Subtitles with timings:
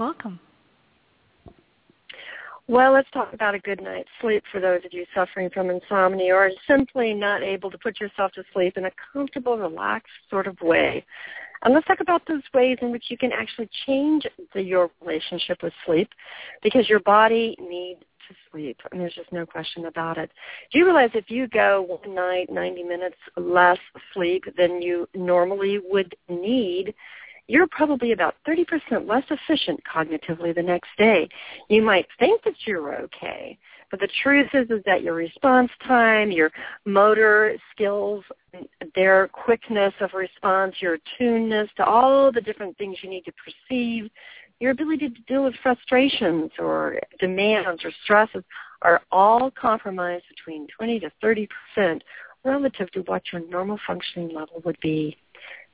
[0.00, 0.40] Welcome.
[2.66, 6.34] Well, let's talk about a good night's sleep for those of you suffering from insomnia
[6.34, 10.58] or simply not able to put yourself to sleep in a comfortable, relaxed sort of
[10.62, 11.04] way.
[11.62, 15.58] And let's talk about those ways in which you can actually change the, your relationship
[15.62, 16.08] with sleep
[16.62, 18.78] because your body needs to sleep.
[18.90, 20.30] And there's just no question about it.
[20.72, 23.78] Do you realize if you go one night, 90 minutes less
[24.14, 26.94] sleep than you normally would need,
[27.50, 31.28] you're probably about 30% less efficient cognitively the next day.
[31.68, 33.58] You might think that you're okay,
[33.90, 36.52] but the truth is, is that your response time, your
[36.86, 38.22] motor skills,
[38.94, 44.08] their quickness of response, your attuneness to all the different things you need to perceive,
[44.60, 48.44] your ability to deal with frustrations or demands or stresses
[48.82, 52.04] are all compromised between 20 to 30 percent
[52.44, 55.16] relative to what your normal functioning level would be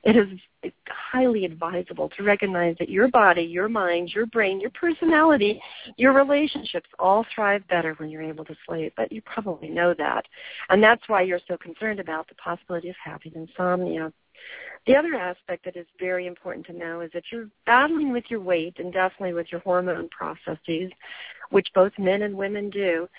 [0.07, 5.61] it is highly advisable to recognize that your body, your mind, your brain, your personality,
[5.97, 8.93] your relationships all thrive better when you're able to sleep.
[8.95, 10.25] But you probably know that.
[10.69, 14.13] And that's why you're so concerned about the possibility of having insomnia.
[14.85, 18.39] The other aspect that is very important to know is that you're battling with your
[18.39, 20.89] weight and definitely with your hormone processes,
[21.49, 23.09] which both men and women do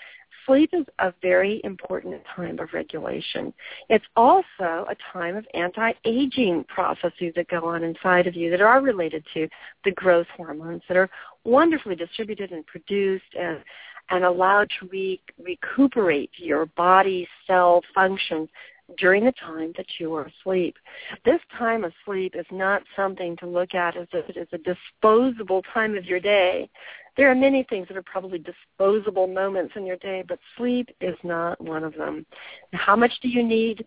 [0.45, 3.53] sleep is a very important time of regulation.
[3.89, 8.81] It's also a time of anti-aging processes that go on inside of you that are
[8.81, 9.47] related to
[9.85, 11.09] the growth hormones that are
[11.43, 13.59] wonderfully distributed and produced and,
[14.09, 18.49] and allowed to re- recuperate your body cell functions
[18.97, 20.75] during the time that you are asleep.
[21.25, 24.57] This time of sleep is not something to look at as if it is a
[24.57, 26.69] disposable time of your day.
[27.19, 31.17] There are many things that are probably disposable moments in your day, but sleep is
[31.21, 32.25] not one of them.
[32.71, 33.85] How much do you need?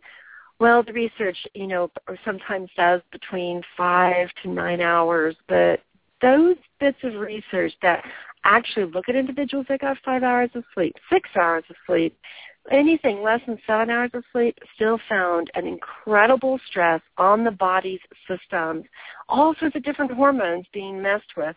[0.61, 1.91] Well, the research, you know,
[2.27, 5.81] sometimes says between five to nine hours, but
[6.21, 8.05] those bits of research that
[8.45, 12.15] actually look at individuals that got five hours of sleep, six hours of sleep,
[12.71, 18.01] anything less than seven hours of sleep still found an incredible stress on the body's
[18.29, 18.85] systems,
[19.31, 21.57] all sorts of different hormones being messed with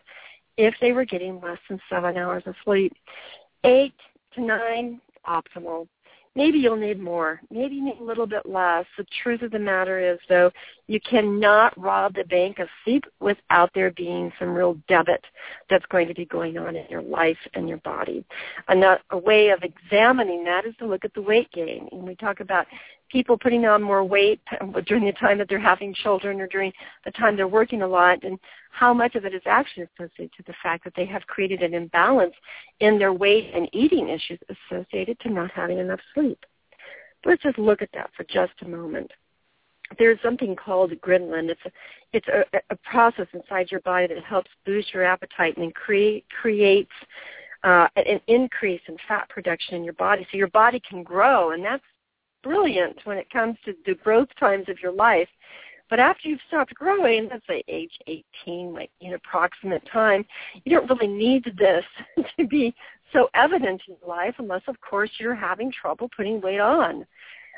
[0.57, 2.93] if they were getting less than seven hours of sleep.
[3.63, 3.93] Eight
[4.35, 5.87] to nine, optimal.
[6.37, 7.39] Maybe you'll need more.
[7.49, 8.85] Maybe you need a little bit less.
[8.97, 10.51] The truth of the matter is, though,
[10.87, 15.23] you cannot rob the bank of sleep without there being some real debit
[15.69, 18.25] that's going to be going on in your life and your body.
[18.67, 21.87] And a way of examining that is to look at the weight gain.
[21.93, 22.67] And we talk about
[23.11, 24.41] people putting on more weight
[24.85, 26.71] during the time that they're having children or during
[27.05, 28.39] the time they're working a lot and
[28.71, 31.73] how much of it is actually associated to the fact that they have created an
[31.73, 32.33] imbalance
[32.79, 34.39] in their weight and eating issues
[34.71, 36.45] associated to not having enough sleep.
[37.25, 39.11] Let's just look at that for just a moment.
[39.99, 41.49] There's something called ghrelin.
[41.49, 41.71] It's a,
[42.11, 46.91] it's a, a process inside your body that helps boost your appetite and create, creates
[47.63, 51.65] uh, an increase in fat production in your body so your body can grow and
[51.65, 51.83] that's
[52.45, 55.27] brilliant when it comes to the growth times of your life.
[55.89, 57.91] But after you've stopped growing, let's say age
[58.45, 60.25] 18, like in approximate time,
[60.63, 61.83] you don't really need this
[62.39, 62.73] to be
[63.11, 67.05] so evident in life unless, of course, you're having trouble putting weight on.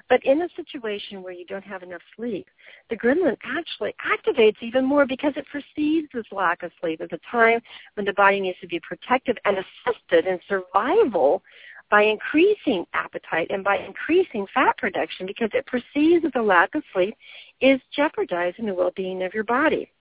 [0.09, 2.47] But in a situation where you don't have enough sleep,
[2.89, 7.19] the ghrelin actually activates even more because it perceives this lack of sleep as a
[7.29, 7.59] time
[7.95, 11.43] when the body needs to be protective and assisted in survival
[11.89, 16.83] by increasing appetite and by increasing fat production because it perceives that the lack of
[16.93, 17.15] sleep
[17.61, 19.91] is jeopardizing the well-being of your body.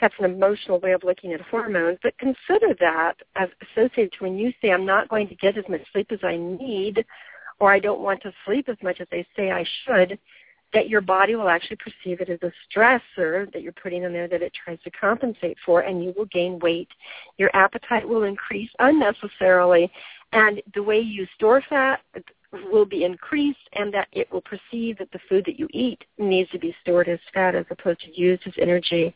[0.00, 4.36] That's an emotional way of looking at hormones, but consider that as associated to when
[4.36, 7.04] you say, I'm not going to get as much sleep as I need,
[7.60, 10.18] or I don't want to sleep as much as they say I should,
[10.74, 14.28] that your body will actually perceive it as a stressor that you're putting in there
[14.28, 16.88] that it tries to compensate for, and you will gain weight.
[17.38, 19.92] Your appetite will increase unnecessarily,
[20.32, 22.00] and the way you store fat
[22.70, 26.50] will be increased and that it will perceive that the food that you eat needs
[26.50, 29.14] to be stored as fat as opposed to used as energy.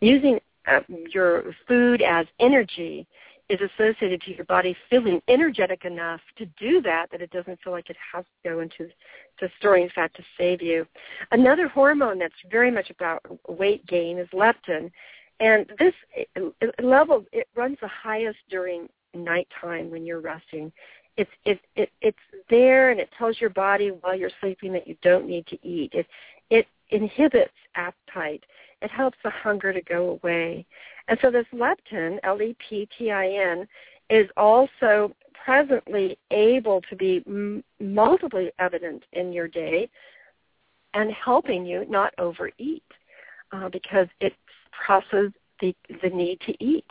[0.00, 3.06] Using uh, your food as energy
[3.48, 7.72] is associated to your body feeling energetic enough to do that that it doesn't feel
[7.72, 8.88] like it has to go into
[9.38, 10.84] to storing fat to save you.
[11.30, 14.90] Another hormone that's very much about weight gain is leptin.
[15.38, 15.94] And this
[16.82, 20.72] level, it runs the highest during nighttime when you're resting.
[21.16, 22.18] It's it, it it's
[22.50, 25.92] there and it tells your body while you're sleeping that you don't need to eat.
[25.94, 26.06] It
[26.50, 28.44] it inhibits appetite.
[28.82, 30.66] It helps the hunger to go away.
[31.08, 33.66] And so this leptin, L-E-P-T-I-N,
[34.10, 35.12] is also
[35.44, 39.88] presently able to be m- multiply evident in your day
[40.94, 42.82] and helping you not overeat
[43.52, 46.86] uh, because it suppresses the, the need to eat.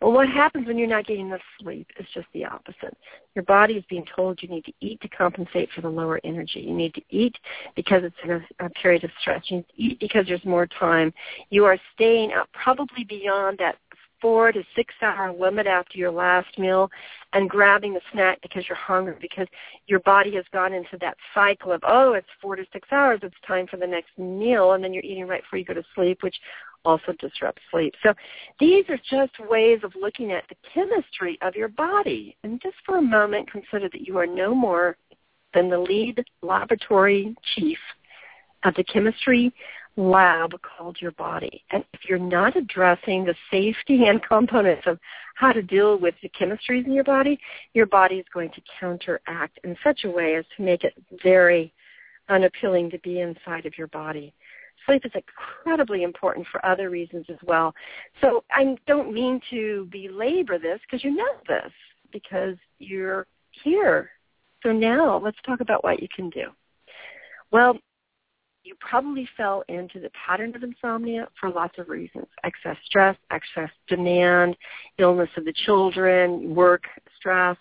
[0.00, 2.96] But what happens when you're not getting enough sleep is just the opposite.
[3.34, 6.60] Your body is being told you need to eat to compensate for the lower energy.
[6.60, 7.34] You need to eat
[7.74, 9.42] because it's in a, a period of stress.
[9.46, 11.14] You need to eat because there's more time.
[11.48, 13.76] You are staying up probably beyond that
[14.20, 16.90] four to six hour limit after your last meal
[17.32, 19.46] and grabbing the snack because you're hungry because
[19.86, 23.34] your body has gone into that cycle of oh it's four to six hours it's
[23.46, 26.22] time for the next meal and then you're eating right before you go to sleep
[26.22, 26.36] which
[26.86, 27.92] also disrupts sleep.
[28.02, 28.14] So
[28.60, 32.36] these are just ways of looking at the chemistry of your body.
[32.44, 34.96] And just for a moment consider that you are no more
[35.52, 37.78] than the lead laboratory chief
[38.66, 39.52] of the chemistry
[39.96, 41.64] lab called your body.
[41.70, 44.98] And if you're not addressing the safety and components of
[45.34, 47.38] how to deal with the chemistries in your body,
[47.74, 51.72] your body is going to counteract in such a way as to make it very
[52.28, 54.34] unappealing to be inside of your body.
[54.84, 57.74] Sleep is incredibly important for other reasons as well.
[58.20, 61.72] So I don't mean to belabor this because you know this
[62.12, 63.26] because you're
[63.64, 64.10] here.
[64.62, 66.48] So now let's talk about what you can do.
[67.50, 67.78] Well,
[68.66, 72.26] you probably fell into the pattern of insomnia for lots of reasons.
[72.42, 74.56] Excess stress, excess demand,
[74.98, 76.82] illness of the children, work
[77.16, 77.56] stress,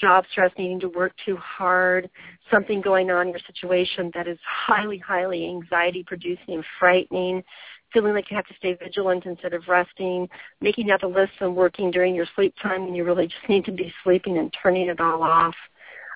[0.00, 2.10] job stress, needing to work too hard,
[2.50, 7.44] something going on in your situation that is highly, highly anxiety producing and frightening,
[7.92, 10.28] feeling like you have to stay vigilant instead of resting,
[10.60, 13.64] making out the list and working during your sleep time when you really just need
[13.64, 15.54] to be sleeping and turning it all off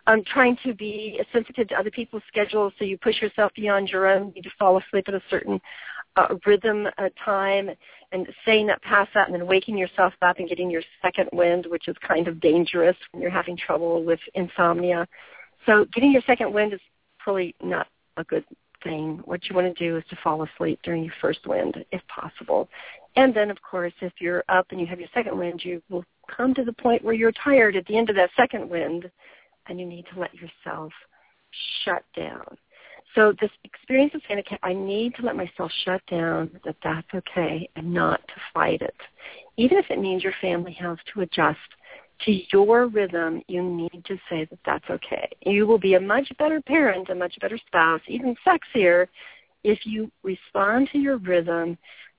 [0.06, 4.06] um, trying to be sensitive to other people's schedules, so you push yourself beyond your
[4.06, 4.32] own.
[4.34, 5.60] You fall asleep at a certain
[6.16, 7.70] uh, rhythm uh, time,
[8.12, 11.66] and staying up past that, and then waking yourself up and getting your second wind,
[11.68, 15.08] which is kind of dangerous when you're having trouble with insomnia.
[15.66, 16.80] So getting your second wind is
[17.18, 18.44] probably not a good
[18.82, 19.20] thing.
[19.24, 22.68] What you want to do is to fall asleep during your first wind, if possible.
[23.16, 26.04] And then, of course, if you're up and you have your second wind, you will
[26.28, 29.10] come to the point where you're tired at the end of that second wind
[29.68, 30.92] and you need to let yourself
[31.84, 32.56] shut down.
[33.14, 37.68] So this experience of panic, I need to let myself shut down, that that's okay,
[37.76, 38.96] and not to fight it.
[39.56, 41.58] Even if it means your family has to adjust
[42.22, 45.28] to your rhythm, you need to say that that's okay.
[45.42, 49.06] You will be a much better parent, a much better spouse, even sexier,
[49.62, 51.78] if you respond to your rhythm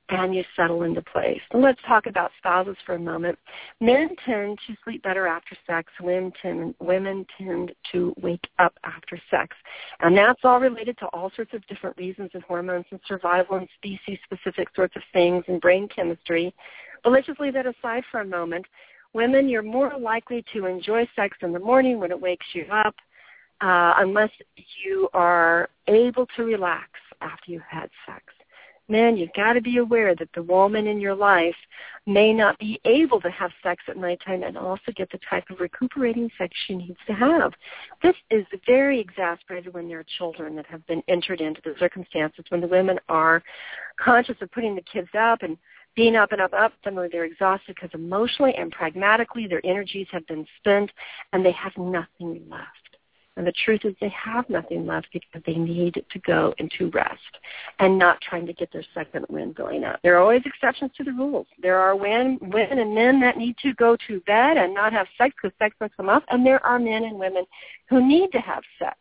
[0.10, 1.40] and you settle into place.
[1.52, 3.38] So let's talk about spouses for a moment.
[3.81, 5.92] Men tend to sleep better after sex.
[6.00, 9.56] Women tend, women tend to wake up after sex.
[10.02, 13.68] And that's all related to all sorts of different reasons and hormones and survival and
[13.75, 16.54] species-specific sorts of things and brain chemistry.
[17.04, 18.66] But let's just leave that aside for a moment.
[19.13, 22.96] Women, you're more likely to enjoy sex in the morning when it wakes you up,
[23.62, 24.30] uh, unless
[24.84, 26.90] you are able to relax
[27.22, 28.34] after you've had sex
[28.87, 31.55] men, you've got to be aware that the woman in your life
[32.07, 35.59] may not be able to have sex at nighttime and also get the type of
[35.59, 37.51] recuperating sex she needs to have.
[38.04, 42.45] This is very exasperated when there are children that have been entered into the circumstances
[42.49, 43.42] when the women are
[43.99, 45.57] conscious of putting the kids up and
[45.95, 50.27] being up and up, up, suddenly they're exhausted because emotionally and pragmatically their energies have
[50.27, 50.92] been spent
[51.31, 52.84] and they have nothing left.
[53.37, 57.19] And the truth is they have nothing left because they need to go into rest
[57.80, 59.99] and not trying to get their second wind going up.
[60.04, 61.47] There are always exceptions to the rules.
[61.61, 65.07] There are women, women and men that need to go to bed and not have
[65.18, 66.23] sex because sex makes them up.
[66.30, 67.45] And there are men and women
[67.89, 68.97] who need to have sex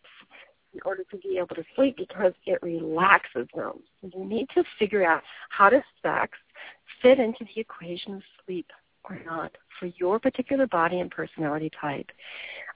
[0.73, 3.75] in order to be able to sleep because it relaxes them.
[4.01, 6.37] So you need to figure out how does sex
[7.01, 8.67] fit into the equation of sleep
[9.09, 12.11] or not for your particular body and personality type.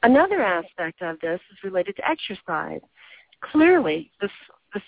[0.02, 2.80] Another aspect of this is related to exercise.
[3.40, 4.28] Clearly, the,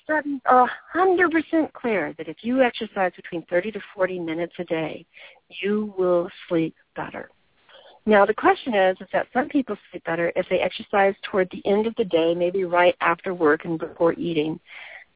[0.04, 5.04] studies are 100% clear that if you exercise between 30 to 40 minutes a day,
[5.48, 7.30] you will sleep better.
[8.06, 11.64] Now the question is, is that some people sleep better if they exercise toward the
[11.66, 14.58] end of the day, maybe right after work and before eating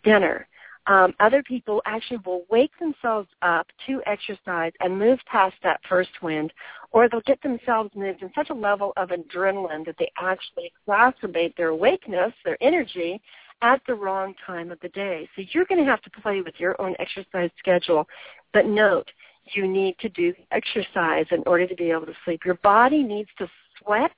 [0.02, 0.46] dinner.
[0.86, 6.10] Um, other people actually will wake themselves up to exercise and move past that first
[6.22, 6.52] wind,
[6.90, 11.56] or they'll get themselves moved in such a level of adrenaline that they actually exacerbate
[11.56, 13.20] their awakeness, their energy,
[13.62, 15.28] at the wrong time of the day.
[15.34, 18.06] So you're going to have to play with your own exercise schedule.
[18.52, 19.10] But note,
[19.54, 22.44] you need to do exercise in order to be able to sleep.
[22.44, 23.48] Your body needs to
[23.78, 24.12] sweat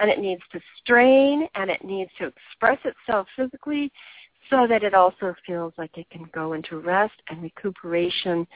[0.00, 3.92] and it needs to strain and it needs to express itself physically
[4.50, 8.46] so that it also feels like it can go into rest and recuperation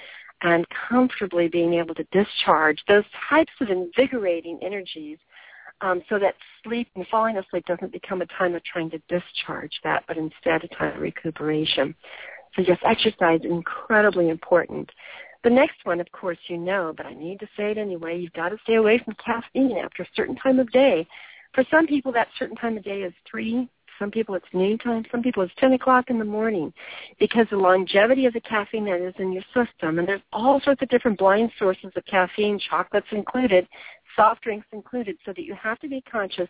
[0.43, 5.19] and comfortably being able to discharge those types of invigorating energies
[5.81, 9.73] um, so that sleep and falling asleep doesn't become a time of trying to discharge
[9.85, 11.95] that, but instead a time of recuperation.
[12.55, 14.91] So yes, exercise is incredibly important.
[15.43, 18.19] The next one, of course, you know, but I need to say it anyway.
[18.19, 21.07] You've got to stay away from caffeine after a certain time of day.
[21.55, 25.05] For some people, that certain time of day is 3 some people it's noontime.
[25.11, 26.73] Some people it's 10 o'clock in the morning
[27.19, 29.99] because the longevity of the caffeine that is in your system.
[29.99, 33.67] And there's all sorts of different blind sources of caffeine, chocolates included,
[34.17, 36.49] soft drinks included, so that you have to be conscious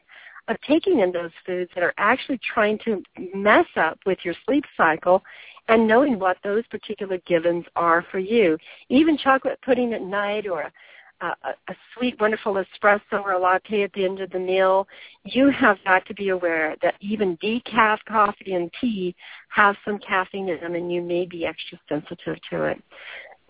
[0.48, 3.02] of taking in those foods that are actually trying to
[3.34, 5.22] mess up with your sleep cycle
[5.68, 8.58] and knowing what those particular givens are for you.
[8.90, 10.72] Even chocolate pudding at night or a
[11.20, 11.26] a,
[11.68, 14.86] a sweet, wonderful espresso or a latte at the end of the meal,
[15.24, 19.14] you have got to be aware that even decaf coffee and tea
[19.48, 22.82] have some caffeine in them and you may be extra sensitive to it.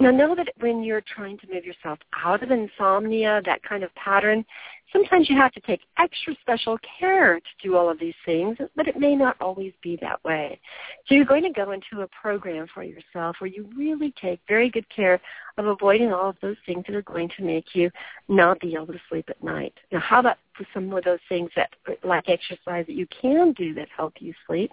[0.00, 3.94] Now know that when you're trying to move yourself out of insomnia, that kind of
[3.94, 4.44] pattern,
[4.92, 8.88] sometimes you have to take extra special care to do all of these things, but
[8.88, 10.58] it may not always be that way.
[11.06, 14.68] So you're going to go into a program for yourself where you really take very
[14.68, 15.20] good care
[15.58, 17.88] of avoiding all of those things that are going to make you
[18.28, 19.74] not be able to sleep at night.
[19.92, 21.70] Now how about for some of those things that
[22.02, 24.72] like exercise that you can do that help you sleep?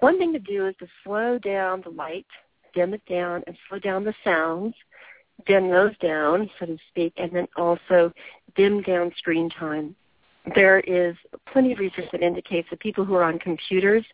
[0.00, 2.26] One thing to do is to slow down the light
[2.72, 4.74] dim it down and slow down the sounds,
[5.46, 8.12] dim those down, so to speak, and then also
[8.56, 9.94] dim down screen time.
[10.54, 11.16] There is
[11.52, 14.04] plenty of research that indicates that people who are on computers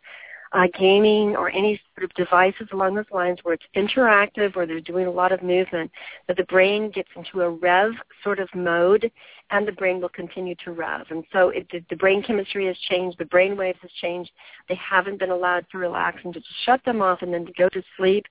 [0.53, 4.81] uh, gaming or any sort of devices along those lines where it's interactive or they're
[4.81, 5.91] doing a lot of movement,
[6.29, 9.11] that the brain gets into a rev sort of mode
[9.51, 11.07] and the brain will continue to rev.
[11.11, 14.31] And so it, the brain chemistry has changed, the brain waves has changed.
[14.69, 17.69] They haven't been allowed to relax and to shut them off and then to go
[17.69, 18.27] to sleep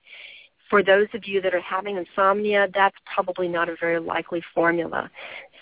[0.68, 5.10] for those of you that are having insomnia, that's probably not a very likely formula.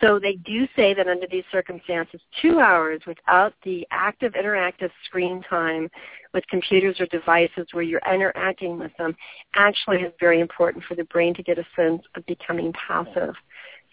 [0.00, 5.42] So they do say that under these circumstances, two hours without the active interactive screen
[5.48, 5.90] time
[6.32, 9.16] with computers or devices where you're interacting with them
[9.54, 13.34] actually is very important for the brain to get a sense of becoming passive.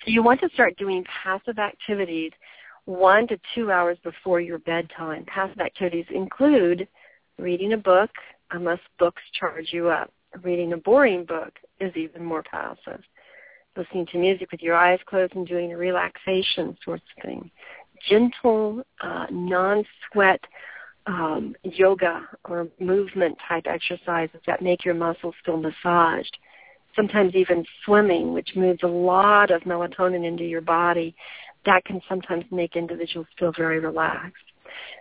[0.04, 2.32] So you want to start doing passive activities
[2.86, 5.26] one to two hours before your bedtime.
[5.28, 6.88] Passive activities include
[7.38, 8.10] reading a book,
[8.52, 10.12] unless books charge you up
[10.44, 13.02] reading a boring book is even more passive.
[13.78, 17.50] Listening to music with your eyes closed and doing a relaxation sort of thing.
[18.10, 20.42] Gentle, uh, non-sweat
[21.08, 26.38] um, yoga or movement type exercises that make your muscles feel massaged.
[26.96, 31.16] Sometimes even swimming, which moves a lot of melatonin into your body,
[31.66, 34.44] that can sometimes make individuals feel very relaxed.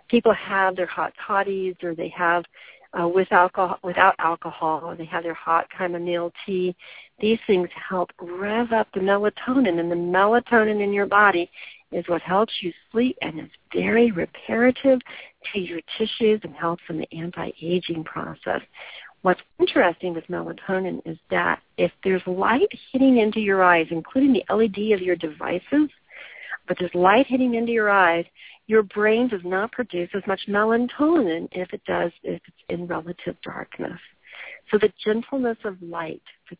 [0.07, 2.43] People have their hot toddies or they have
[2.99, 4.95] uh, with alcohol, without alcohol.
[4.97, 6.75] They have their hot chamomile tea.
[7.19, 11.49] These things help rev up the melatonin, and the melatonin in your body
[11.91, 14.99] is what helps you sleep and is very reparative
[15.53, 18.61] to your tissues and helps in the anti-aging process.
[19.21, 24.45] What's interesting with melatonin is that if there's light hitting into your eyes, including the
[24.53, 25.89] LED of your devices,
[26.67, 28.25] but there's light hitting into your eyes,
[28.71, 33.35] your brain does not produce as much melatonin if it does if it's in relative
[33.43, 33.99] darkness.
[34.71, 36.55] So the gentleness of light, the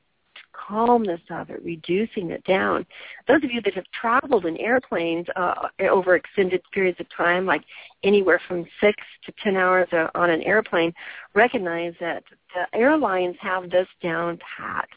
[0.51, 2.85] calmness of it, reducing it down.
[3.29, 7.63] Those of you that have traveled in airplanes uh, over extended periods of time, like
[8.03, 10.93] anywhere from six to ten hours uh, on an airplane,
[11.33, 14.89] recognize that the airlines have this down pat,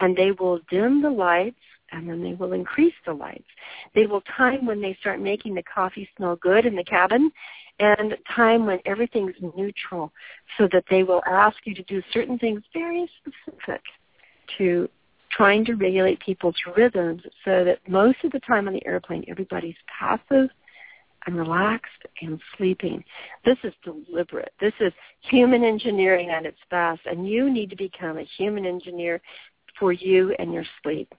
[0.00, 1.56] and they will dim the lights
[1.92, 3.46] and then they will increase the lights.
[3.94, 7.30] They will time when they start making the coffee smell good in the cabin
[7.78, 10.12] and time when everything's neutral
[10.56, 13.82] so that they will ask you to do certain things very specific
[14.58, 14.88] to
[15.30, 19.76] trying to regulate people's rhythms so that most of the time on the airplane everybody's
[19.98, 20.48] passive
[21.26, 21.90] and relaxed
[22.22, 23.04] and sleeping.
[23.44, 24.52] This is deliberate.
[24.60, 29.20] This is human engineering at its best, and you need to become a human engineer
[29.78, 31.12] for you and your sleep.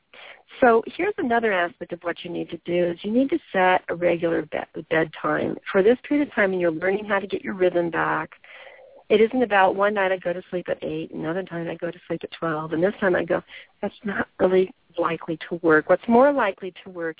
[0.62, 3.84] So here's another aspect of what you need to do is you need to set
[3.90, 5.58] a regular bed, bedtime.
[5.72, 8.32] For this period of time when you're learning how to get your rhythm back,
[9.10, 11.92] it isn't about one night I go to sleep at 8, another time I go
[11.92, 13.42] to sleep at 12, and this time I go,
[13.82, 15.90] that's not really likely to work.
[15.90, 17.18] What's more likely to work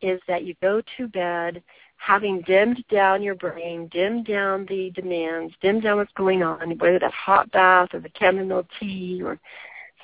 [0.00, 1.62] is that you go to bed
[1.96, 6.98] having dimmed down your brain, dimmed down the demands, dimmed down what's going on, whether
[6.98, 9.38] that hot bath or the chamomile tea or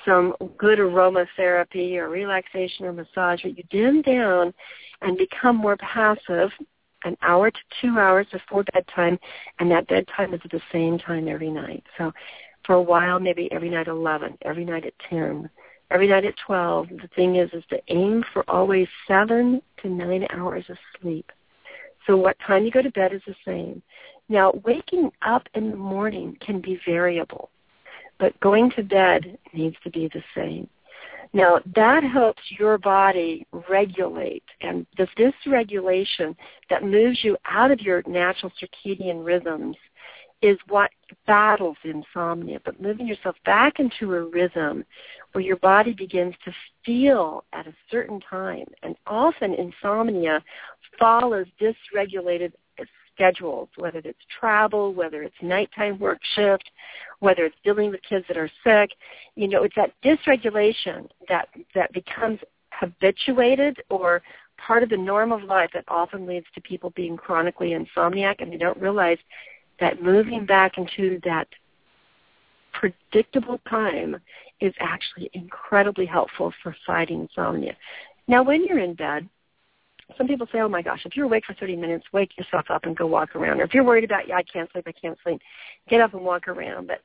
[0.05, 4.53] some good aromatherapy or relaxation or massage, but you dim down
[5.01, 6.51] and become more passive
[7.03, 9.19] an hour to two hours before bedtime,
[9.59, 11.83] and that bedtime is at the same time every night.
[11.97, 12.11] So
[12.65, 15.49] for a while, maybe every night at 11, every night at 10,
[15.91, 16.89] every night at 12.
[16.89, 21.31] The thing is, is to aim for always seven to nine hours of sleep.
[22.07, 23.81] So what time you go to bed is the same.
[24.29, 27.49] Now, waking up in the morning can be variable,
[28.19, 30.67] but going to bed needs to be the same.
[31.33, 36.35] Now, that helps your body regulate, and this dysregulation
[36.69, 39.75] that moves you out of your natural circadian rhythms
[40.41, 40.91] is what
[41.27, 44.85] battles insomnia, but moving yourself back into a rhythm
[45.31, 46.53] where your body begins to
[46.85, 48.65] feel at a certain time.
[48.83, 50.43] And often insomnia
[50.99, 52.53] follows dysregulated
[53.15, 56.69] schedules, whether it's travel, whether it's nighttime work shift,
[57.19, 58.91] whether it's dealing with kids that are sick.
[59.35, 62.39] You know, it's that dysregulation that, that becomes
[62.71, 64.21] habituated or
[64.57, 68.51] part of the norm of life that often leads to people being chronically insomniac and
[68.51, 69.17] they don't realize
[69.79, 71.47] that moving back into that
[72.73, 74.17] predictable time
[74.61, 77.75] is actually incredibly helpful for fighting insomnia.
[78.27, 79.27] Now, when you're in bed,
[80.17, 82.85] some people say, oh my gosh, if you're awake for 30 minutes, wake yourself up
[82.85, 83.59] and go walk around.
[83.59, 85.41] Or if you're worried about, yeah, I can't sleep, I can't sleep,
[85.89, 86.87] get up and walk around.
[86.87, 87.01] But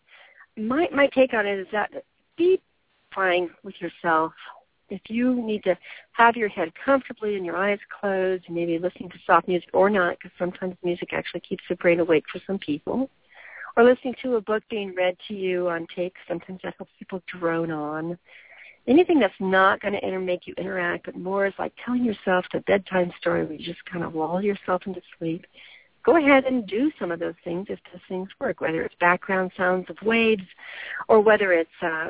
[0.56, 1.90] my, my take on it is that
[2.36, 2.60] be
[3.14, 4.32] fine with yourself.
[4.90, 5.78] If you need to
[6.12, 10.18] have your head comfortably and your eyes closed, maybe listening to soft music or not,
[10.18, 13.08] because sometimes music actually keeps the brain awake for some people,
[13.76, 17.22] or listening to a book being read to you on tape, sometimes that helps people
[17.26, 18.18] drone on
[18.90, 22.60] anything that's not going to make you interact, but more is like telling yourself the
[22.60, 25.46] bedtime story where you just kind of lull yourself into sleep.
[26.04, 29.52] Go ahead and do some of those things if those things work, whether it's background
[29.56, 30.42] sounds of waves
[31.08, 32.08] or whether it's uh,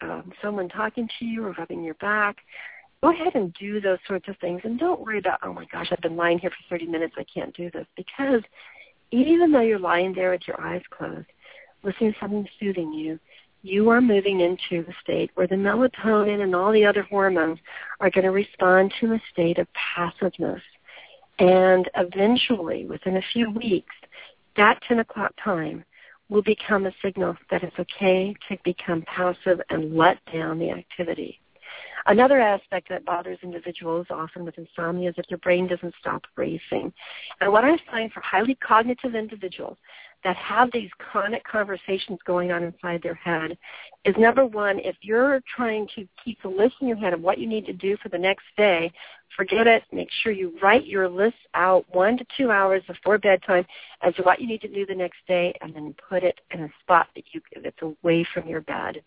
[0.00, 2.38] um, someone talking to you or rubbing your back.
[3.02, 5.88] Go ahead and do those sorts of things and don't worry about, oh my gosh,
[5.92, 7.86] I've been lying here for 30 minutes, I can't do this.
[7.96, 8.42] Because
[9.10, 11.26] even though you're lying there with your eyes closed,
[11.82, 13.18] listening to something soothing you,
[13.62, 17.58] you are moving into a state where the melatonin and all the other hormones
[18.00, 20.62] are going to respond to a state of passiveness.
[21.38, 23.94] And eventually, within a few weeks,
[24.56, 25.84] that 10 o'clock time
[26.28, 31.40] will become a signal that it's okay to become passive and let down the activity.
[32.06, 36.92] Another aspect that bothers individuals often with insomnia is if their brain doesn't stop racing.
[37.40, 39.76] And what I find for highly cognitive individuals
[40.24, 43.56] that have these chronic conversations going on inside their head
[44.04, 47.38] is number one, if you're trying to keep the list in your head of what
[47.38, 48.92] you need to do for the next day,
[49.36, 49.82] forget it.
[49.92, 53.66] Make sure you write your list out one to two hours before bedtime
[54.02, 56.62] as to what you need to do the next day and then put it in
[56.62, 59.02] a spot that you that's away from your bed.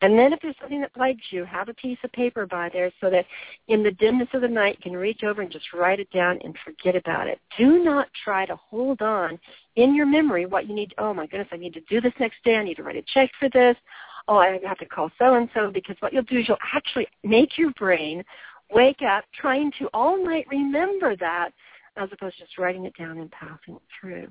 [0.00, 2.90] And then if there's something that plagues you, have a piece of paper by there
[3.00, 3.24] so that
[3.68, 6.38] in the dimness of the night you can reach over and just write it down
[6.44, 7.40] and forget about it.
[7.56, 9.38] Do not try to hold on
[9.76, 10.90] in your memory what you need.
[10.90, 12.56] To, Oh my goodness, I need to do this next day.
[12.56, 13.76] I need to write a check for this.
[14.26, 17.06] Oh, I have to call so and so because what you'll do is you'll actually
[17.22, 18.24] make your brain
[18.70, 21.50] wake up trying to all night remember that
[21.96, 24.26] as opposed to just writing it down and passing it through.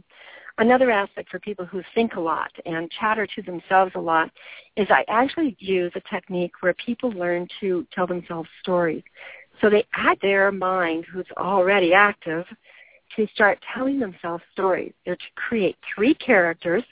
[0.58, 4.30] Another aspect for people who think a lot and chatter to themselves a lot
[4.76, 9.04] is I actually use a technique where people learn to tell themselves stories.
[9.62, 12.46] So they add their mind, who's already active,
[13.15, 14.93] to start telling themselves stories.
[15.06, 16.84] They're to create three characters,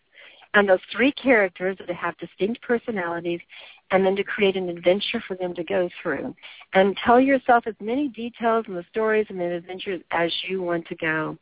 [0.53, 3.41] and those three characters to have distinct personalities,
[3.91, 6.33] and then to create an adventure for them to go through.
[6.73, 10.87] And tell yourself as many details and the stories and the adventures as you want
[10.87, 11.37] to go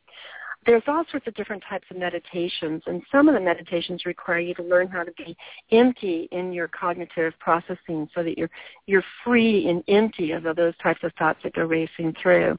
[0.66, 4.54] there's all sorts of different types of meditations, and some of the meditations require you
[4.54, 5.34] to learn how to be
[5.72, 8.50] empty in your cognitive processing so that you're
[8.86, 12.58] you're free and empty of those types of thoughts that go racing through.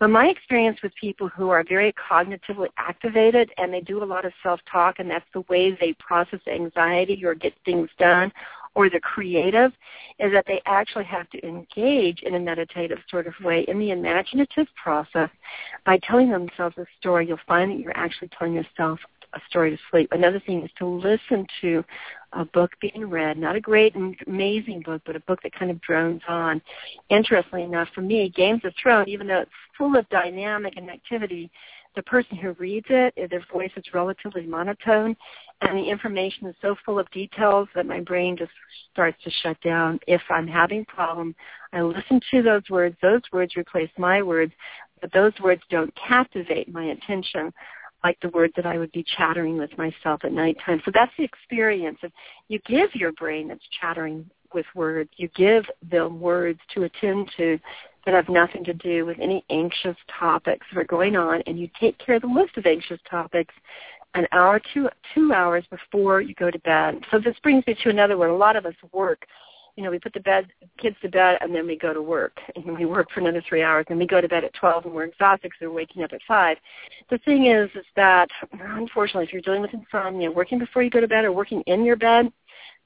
[0.00, 4.24] But my experience with people who are very cognitively activated and they do a lot
[4.24, 8.32] of self-talk and that's the way they process anxiety or get things done
[8.74, 9.72] or the creative
[10.18, 13.90] is that they actually have to engage in a meditative sort of way in the
[13.90, 15.30] imaginative process
[15.84, 17.26] by telling themselves a story.
[17.26, 18.98] You'll find that you're actually telling yourself
[19.34, 20.08] a story to sleep.
[20.12, 21.84] Another thing is to listen to
[22.32, 25.70] a book being read, not a great and amazing book, but a book that kind
[25.70, 26.62] of drones on.
[27.10, 31.50] Interestingly enough, for me, Games of Thrones, even though it's full of dynamic and activity,
[31.94, 35.16] the person who reads it, their voice is relatively monotone,
[35.60, 38.50] and the information is so full of details that my brain just
[38.92, 40.00] starts to shut down.
[40.06, 41.34] If I'm having a problem,
[41.72, 42.96] I listen to those words.
[43.02, 44.52] Those words replace my words,
[45.00, 47.52] but those words don't captivate my attention
[48.04, 50.82] like the words that I would be chattering with myself at nighttime.
[50.84, 52.10] So that's the experience of
[52.48, 55.10] you give your brain that's chattering with words.
[55.16, 57.58] You give them words to attend to
[58.04, 61.68] that have nothing to do with any anxious topics that are going on, and you
[61.78, 63.54] take care of the list of anxious topics
[64.14, 67.02] an hour to two hours before you go to bed.
[67.10, 68.28] So this brings me to another one.
[68.28, 69.26] A lot of us work
[69.76, 72.38] you know, we put the bed kids to bed and then we go to work
[72.56, 74.94] and we work for another three hours and we go to bed at twelve and
[74.94, 76.56] we're exhausted because we're waking up at five.
[77.10, 81.00] The thing is, is that unfortunately, if you're dealing with insomnia, working before you go
[81.00, 82.30] to bed or working in your bed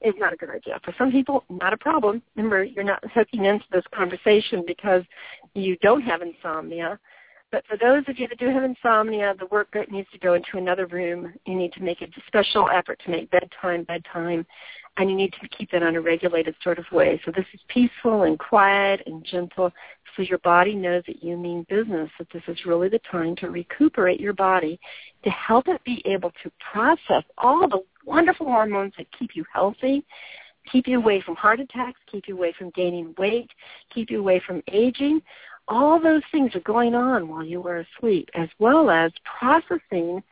[0.01, 0.79] is not a good idea.
[0.83, 2.21] For some people, not a problem.
[2.35, 5.03] Remember, you're not hooking into this conversation because
[5.53, 6.99] you don't have insomnia.
[7.51, 10.57] But for those of you that do have insomnia, the work needs to go into
[10.57, 11.33] another room.
[11.45, 14.45] You need to make a special effort to make bedtime bedtime
[14.99, 17.21] and you need to keep that on a regulated sort of way.
[17.23, 19.71] So this is peaceful and quiet and gentle
[20.17, 23.49] so your body knows that you mean business, that this is really the time to
[23.49, 24.79] recuperate your body
[25.23, 30.03] to help it be able to process all the wonderful hormones that keep you healthy,
[30.71, 33.49] keep you away from heart attacks, keep you away from gaining weight,
[33.93, 35.21] keep you away from aging.
[35.67, 40.23] All those things are going on while you are asleep, as well as processing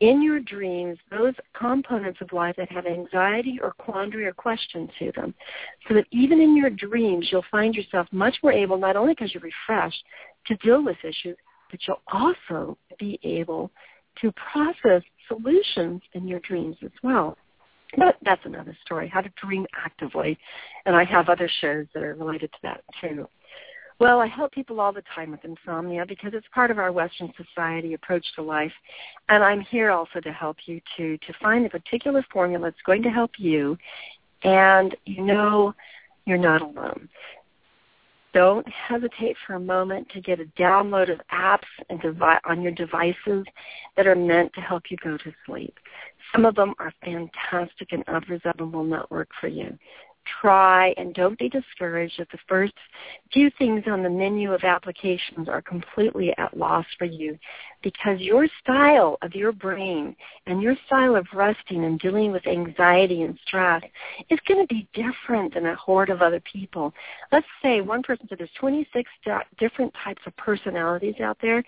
[0.00, 5.12] in your dreams those components of life that have anxiety or quandary or question to
[5.12, 5.32] them.
[5.88, 9.32] So that even in your dreams, you'll find yourself much more able, not only because
[9.32, 10.02] you're refreshed,
[10.46, 11.36] to deal with issues,
[11.70, 13.70] but you'll also be able
[14.20, 17.36] to process solutions in your dreams as well.
[17.96, 20.38] But that's another story, how to dream actively.
[20.86, 23.28] And I have other shows that are related to that too.
[23.98, 27.32] Well, I help people all the time with insomnia because it's part of our Western
[27.36, 28.72] society approach to life.
[29.28, 33.02] And I'm here also to help you to, to find the particular formula that's going
[33.02, 33.76] to help you
[34.42, 35.74] and you know
[36.24, 37.08] you're not alone.
[38.32, 42.72] Don't hesitate for a moment to get a download of apps and devi- on your
[42.72, 43.44] devices
[43.96, 45.78] that are meant to help you go to sleep.
[46.32, 49.78] Some of them are fantastic and others of them will not work for you
[50.40, 52.72] try and don't be discouraged if the first
[53.32, 57.38] few things on the menu of applications are completely at loss for you
[57.82, 60.14] because your style of your brain
[60.46, 63.82] and your style of resting and dealing with anxiety and stress
[64.30, 66.92] is going to be different than a horde of other people.
[67.30, 69.10] Let's say one person said there's 26
[69.58, 71.62] different types of personalities out there.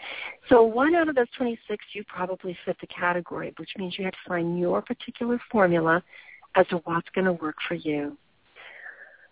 [0.49, 4.13] So one out of those 26 you probably fit the category, which means you have
[4.15, 6.03] to find your particular formula
[6.55, 8.17] as to what's going to work for you.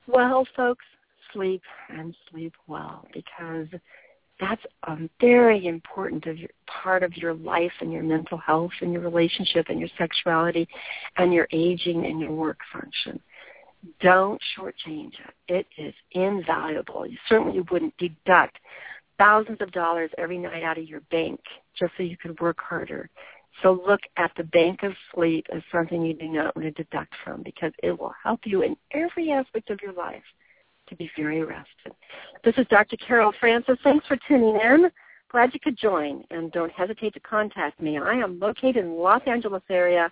[0.07, 0.85] Well, folks,
[1.33, 3.69] sleep and sleep well because
[4.41, 8.93] that's a very important of your, part of your life and your mental health and
[8.93, 10.67] your relationship and your sexuality
[11.17, 13.21] and your aging and your work function.
[14.01, 15.13] Don't shortchange
[15.49, 15.49] it.
[15.49, 17.07] It is invaluable.
[17.07, 18.59] You certainly wouldn't deduct
[19.19, 21.41] thousands of dollars every night out of your bank
[21.79, 23.09] just so you could work harder.
[23.63, 27.13] So look at the bank of sleep as something you do not want to deduct
[27.25, 30.23] from because it will help you in every aspect of your life
[30.89, 31.93] to be very rested.
[32.45, 32.97] This is Dr.
[32.97, 33.79] Carol Francis.
[33.85, 34.91] Thanks for tuning in.
[35.31, 37.99] Glad you could join and don't hesitate to contact me.
[37.99, 40.11] I am located in the Los Angeles area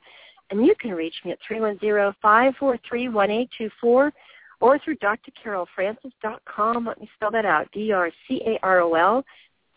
[0.51, 4.13] and you can reach me at 310-543-1824
[4.61, 6.87] or through drcarolfrancis.com.
[6.87, 9.25] Let me spell that out, D-R-C-A-R-O-L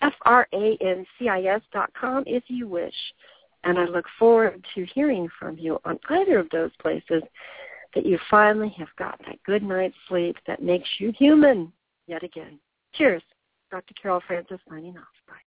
[0.03, 2.93] F-R-A-N-C-I-S dot com if you wish.
[3.63, 7.23] And I look forward to hearing from you on either of those places
[7.95, 11.71] that you finally have got that good night's sleep that makes you human
[12.07, 12.59] yet again.
[12.93, 13.23] Cheers.
[13.71, 13.93] Dr.
[13.99, 15.05] Carol Francis signing off.
[15.27, 15.35] Bye.